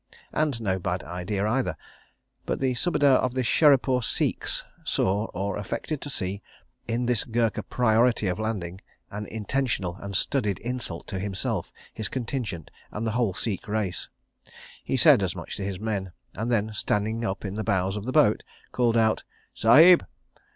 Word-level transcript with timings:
And 0.33 0.59
no 0.61 0.79
bad 0.79 1.03
idea 1.03 1.47
either—but 1.47 2.59
the 2.59 2.73
Subedar 2.73 3.17
of 3.19 3.33
the 3.35 3.43
Sherepur 3.43 4.01
Sikhs 4.03 4.63
saw, 4.83 5.25
or 5.25 5.57
affected 5.57 6.01
to 6.01 6.09
see, 6.09 6.41
in 6.87 7.05
this 7.05 7.23
Gurkha 7.23 7.61
priority 7.61 8.25
of 8.27 8.39
landing, 8.39 8.81
an 9.11 9.27
intentional 9.27 9.97
and 9.97 10.15
studied 10.15 10.57
insult 10.61 11.05
to 11.09 11.19
himself, 11.19 11.71
his 11.93 12.07
contingent, 12.07 12.71
and 12.91 13.05
the 13.05 13.11
whole 13.11 13.35
Sikh 13.35 13.67
race. 13.67 14.09
He 14.83 14.97
said 14.97 15.21
as 15.21 15.35
much 15.35 15.55
to 15.57 15.63
his 15.63 15.79
men, 15.79 16.13
and 16.33 16.49
then, 16.49 16.71
standing 16.73 17.23
up 17.23 17.45
in 17.45 17.53
the 17.53 17.63
bows 17.63 17.95
of 17.95 18.05
the 18.05 18.11
boat, 18.11 18.41
called 18.71 18.97
out: 18.97 19.23
"Sahib! 19.53 20.07